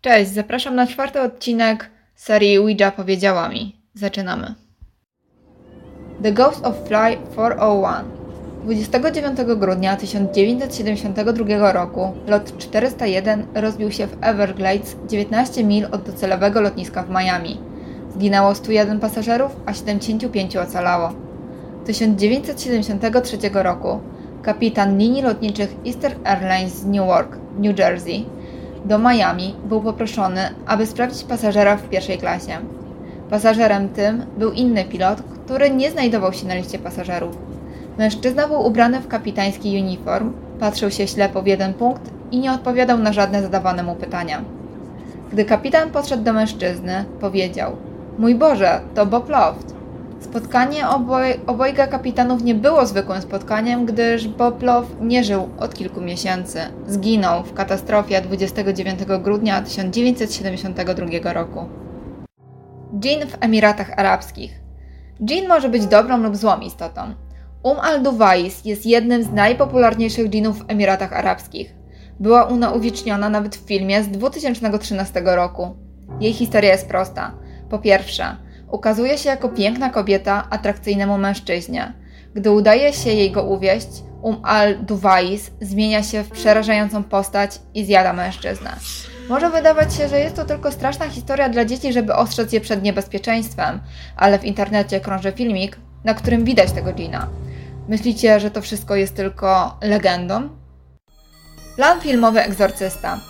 Cześć, 0.00 0.30
zapraszam 0.30 0.74
na 0.74 0.86
czwarty 0.86 1.20
odcinek 1.20 1.90
serii 2.14 2.58
Ouija 2.58 2.90
powiedziała 2.90 3.48
mi. 3.48 3.76
Zaczynamy. 3.94 4.54
The 6.22 6.32
Ghost 6.32 6.66
of 6.66 6.74
Fly 6.86 7.16
401 7.32 8.04
29 8.64 9.38
grudnia 9.56 9.96
1972 9.96 11.72
roku 11.72 12.12
lot 12.26 12.58
401 12.58 13.46
rozbił 13.54 13.92
się 13.92 14.06
w 14.06 14.16
Everglades 14.20 14.96
19 15.08 15.64
mil 15.64 15.86
od 15.92 16.02
docelowego 16.02 16.60
lotniska 16.60 17.02
w 17.02 17.10
Miami. 17.10 17.60
Zginęło 18.14 18.54
101 18.54 19.00
pasażerów, 19.00 19.56
a 19.66 19.74
75 19.74 20.56
ocalało. 20.56 21.12
1973 21.86 23.38
roku 23.52 24.00
kapitan 24.42 24.98
linii 24.98 25.22
lotniczych 25.22 25.76
Eastern 25.86 26.26
Airlines 26.26 26.74
z 26.74 26.86
Newark, 26.86 27.38
New 27.58 27.78
Jersey, 27.78 28.26
do 28.84 28.98
Miami 28.98 29.54
był 29.64 29.80
poproszony, 29.80 30.40
aby 30.66 30.86
sprawdzić 30.86 31.24
pasażera 31.24 31.76
w 31.76 31.88
pierwszej 31.88 32.18
klasie. 32.18 32.52
Pasażerem 33.30 33.88
tym 33.88 34.26
był 34.38 34.52
inny 34.52 34.84
pilot, 34.84 35.22
który 35.22 35.70
nie 35.70 35.90
znajdował 35.90 36.32
się 36.32 36.46
na 36.46 36.54
liście 36.54 36.78
pasażerów. 36.78 37.38
Mężczyzna 37.98 38.48
był 38.48 38.66
ubrany 38.66 39.00
w 39.00 39.08
kapitański 39.08 39.80
uniform, 39.82 40.32
patrzył 40.60 40.90
się 40.90 41.06
ślepo 41.06 41.42
w 41.42 41.46
jeden 41.46 41.74
punkt 41.74 42.10
i 42.30 42.38
nie 42.38 42.52
odpowiadał 42.52 42.98
na 42.98 43.12
żadne 43.12 43.42
zadawane 43.42 43.82
mu 43.82 43.94
pytania. 43.94 44.42
Gdy 45.32 45.44
kapitan 45.44 45.90
podszedł 45.90 46.22
do 46.22 46.32
mężczyzny, 46.32 47.04
powiedział: 47.20 47.76
Mój 48.18 48.34
Boże, 48.34 48.80
to 48.94 49.06
Bob 49.06 49.28
Loft. 49.28 49.77
Spotkanie 50.20 50.88
oboj, 50.88 51.40
obojga 51.46 51.86
kapitanów 51.86 52.42
nie 52.42 52.54
było 52.54 52.86
zwykłym 52.86 53.22
spotkaniem, 53.22 53.86
gdyż 53.86 54.28
Bob 54.28 54.62
Love 54.62 54.86
nie 55.00 55.24
żył 55.24 55.48
od 55.58 55.74
kilku 55.74 56.00
miesięcy. 56.00 56.60
Zginął 56.86 57.42
w 57.42 57.54
katastrofie 57.54 58.20
29 58.20 59.00
grudnia 59.22 59.62
1972 59.62 61.32
roku. 61.32 61.64
Dżin 62.98 63.26
w 63.26 63.36
Emiratach 63.40 63.98
Arabskich. 63.98 64.60
Dżin 65.24 65.48
może 65.48 65.68
być 65.68 65.86
dobrą 65.86 66.18
lub 66.18 66.36
złą 66.36 66.60
istotą. 66.60 67.02
Um 67.62 67.78
al-Duwais 67.80 68.64
jest 68.64 68.86
jednym 68.86 69.22
z 69.22 69.32
najpopularniejszych 69.32 70.28
dżinów 70.28 70.58
w 70.58 70.70
Emiratach 70.70 71.12
Arabskich. 71.12 71.74
Była 72.20 72.48
ona 72.48 72.70
uwieczniona 72.70 73.28
nawet 73.28 73.56
w 73.56 73.66
filmie 73.66 74.02
z 74.02 74.08
2013 74.08 75.22
roku. 75.24 75.76
Jej 76.20 76.32
historia 76.32 76.72
jest 76.72 76.88
prosta. 76.88 77.34
Po 77.70 77.78
pierwsze, 77.78 78.36
Ukazuje 78.70 79.18
się 79.18 79.28
jako 79.28 79.48
piękna 79.48 79.90
kobieta 79.90 80.46
atrakcyjnemu 80.50 81.18
mężczyźnie. 81.18 81.92
Gdy 82.34 82.50
udaje 82.50 82.92
się 82.92 83.10
jej 83.10 83.30
go 83.30 83.42
uwieść, 83.42 83.88
Um 84.22 84.40
al-Duwais 84.42 85.50
zmienia 85.60 86.02
się 86.02 86.22
w 86.22 86.30
przerażającą 86.30 87.04
postać 87.04 87.60
i 87.74 87.84
zjada 87.84 88.12
mężczyznę. 88.12 88.76
Może 89.28 89.50
wydawać 89.50 89.94
się, 89.94 90.08
że 90.08 90.20
jest 90.20 90.36
to 90.36 90.44
tylko 90.44 90.72
straszna 90.72 91.08
historia 91.08 91.48
dla 91.48 91.64
dzieci, 91.64 91.92
żeby 91.92 92.14
ostrzec 92.14 92.52
je 92.52 92.60
przed 92.60 92.82
niebezpieczeństwem, 92.82 93.80
ale 94.16 94.38
w 94.38 94.44
internecie 94.44 95.00
krąży 95.00 95.32
filmik, 95.32 95.76
na 96.04 96.14
którym 96.14 96.44
widać 96.44 96.72
tego 96.72 96.92
Gina. 96.92 97.28
Myślicie, 97.88 98.40
że 98.40 98.50
to 98.50 98.62
wszystko 98.62 98.96
jest 98.96 99.16
tylko 99.16 99.78
legendą? 99.82 100.48
Plan 101.76 102.00
filmowy 102.00 102.40
Egzorcysta. 102.40 103.20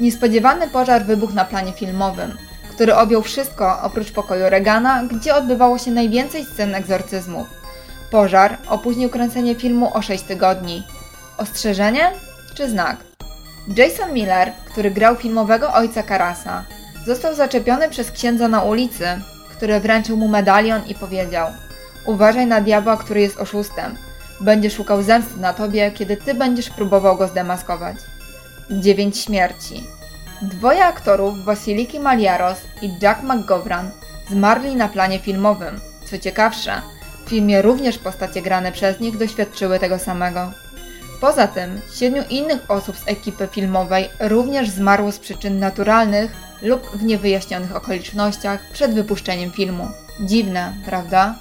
Niespodziewany 0.00 0.68
pożar 0.68 1.04
wybuchł 1.04 1.34
na 1.34 1.44
planie 1.44 1.72
filmowym 1.72 2.32
który 2.74 2.94
objął 2.94 3.22
wszystko 3.22 3.82
oprócz 3.82 4.12
pokoju 4.12 4.50
Regana, 4.50 5.04
gdzie 5.04 5.34
odbywało 5.34 5.78
się 5.78 5.90
najwięcej 5.90 6.44
scen 6.44 6.74
egzorcyzmu. 6.74 7.46
Pożar 8.10 8.58
opóźnił 8.68 9.10
kręcenie 9.10 9.54
filmu 9.54 9.90
o 9.94 10.02
6 10.02 10.24
tygodni. 10.24 10.86
Ostrzeżenie 11.38 12.12
czy 12.54 12.70
znak? 12.70 12.96
Jason 13.76 14.12
Miller, 14.12 14.52
który 14.72 14.90
grał 14.90 15.16
filmowego 15.16 15.72
ojca 15.72 16.02
Karasa, 16.02 16.64
został 17.06 17.34
zaczepiony 17.34 17.90
przez 17.90 18.10
księdza 18.10 18.48
na 18.48 18.62
ulicy, 18.62 19.06
który 19.50 19.80
wręczył 19.80 20.16
mu 20.16 20.28
medalion 20.28 20.86
i 20.86 20.94
powiedział: 20.94 21.48
Uważaj 22.06 22.46
na 22.46 22.60
diabła, 22.60 22.96
który 22.96 23.20
jest 23.20 23.40
oszustem. 23.40 23.96
Będzie 24.40 24.70
szukał 24.70 25.02
zemsty 25.02 25.40
na 25.40 25.52
tobie, 25.52 25.90
kiedy 25.90 26.16
ty 26.16 26.34
będziesz 26.34 26.70
próbował 26.70 27.16
go 27.16 27.28
zdemaskować. 27.28 27.96
Dziewięć 28.70 29.18
śmierci. 29.18 29.86
Dwoje 30.42 30.84
aktorów, 30.84 31.44
Wasiliki 31.44 32.00
Maliaros 32.00 32.58
i 32.82 32.90
Jack 33.02 33.22
McGovern, 33.22 33.86
zmarli 34.30 34.76
na 34.76 34.88
planie 34.88 35.18
filmowym. 35.18 35.80
Co 36.10 36.18
ciekawsze, 36.18 36.82
w 37.26 37.28
filmie 37.28 37.62
również 37.62 37.98
postacie 37.98 38.42
grane 38.42 38.72
przez 38.72 39.00
nich 39.00 39.18
doświadczyły 39.18 39.78
tego 39.78 39.98
samego. 39.98 40.52
Poza 41.20 41.46
tym, 41.46 41.80
siedmiu 41.94 42.22
innych 42.30 42.70
osób 42.70 42.96
z 42.96 43.08
ekipy 43.08 43.48
filmowej 43.52 44.08
również 44.20 44.70
zmarło 44.70 45.12
z 45.12 45.18
przyczyn 45.18 45.58
naturalnych 45.58 46.32
lub 46.62 46.90
w 46.96 47.04
niewyjaśnionych 47.04 47.76
okolicznościach 47.76 48.60
przed 48.72 48.94
wypuszczeniem 48.94 49.50
filmu. 49.50 49.88
Dziwne, 50.20 50.74
prawda? 50.86 51.34